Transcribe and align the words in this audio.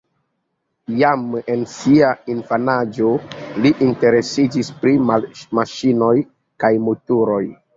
Jam 1.01 1.25
en 1.55 1.65
sia 1.73 2.09
infanaĝo 2.35 3.11
li 3.65 3.73
interesiĝis 3.89 4.73
pri 4.81 4.97
maŝinoj 5.59 6.13
kaj 6.65 6.77
motoroj. 6.89 7.43